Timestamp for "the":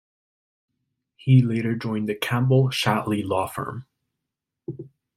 2.09-2.15